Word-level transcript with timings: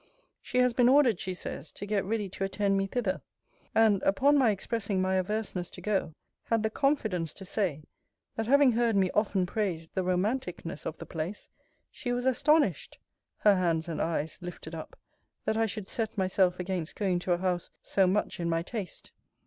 She 0.41 0.57
has 0.57 0.73
been 0.73 0.89
ordered, 0.89 1.19
she 1.19 1.35
says, 1.35 1.71
to 1.73 1.85
get 1.85 2.03
ready 2.03 2.27
to 2.29 2.43
attend 2.43 2.75
me 2.75 2.87
thither: 2.87 3.21
and, 3.75 4.01
upon 4.01 4.35
my 4.35 4.49
expressing 4.49 4.99
my 4.99 5.13
averseness 5.13 5.69
to 5.69 5.81
go, 5.81 6.15
had 6.45 6.63
the 6.63 6.71
confidence 6.71 7.35
to 7.35 7.45
say, 7.45 7.83
That 8.35 8.47
having 8.47 8.71
heard 8.71 8.95
me 8.95 9.11
often 9.13 9.45
praise 9.45 9.89
the 9.89 10.03
romanticness 10.03 10.87
of 10.87 10.97
the 10.97 11.05
place, 11.05 11.49
she 11.91 12.11
was 12.13 12.25
astonished 12.25 12.97
(her 13.37 13.55
hands 13.55 13.87
and 13.87 14.01
eyes 14.01 14.39
lifted 14.41 14.73
up) 14.73 14.97
that 15.45 15.55
I 15.55 15.67
should 15.67 15.87
set 15.87 16.17
myself 16.17 16.59
against 16.59 16.95
going 16.95 17.19
to 17.19 17.33
a 17.33 17.37
house 17.37 17.69
so 17.83 18.07
much 18.07 18.39
in 18.39 18.49
my 18.49 18.63
taste. 18.63 19.11